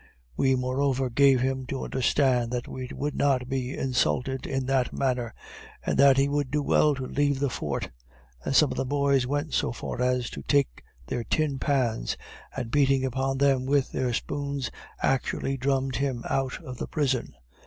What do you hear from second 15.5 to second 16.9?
drummed him out of the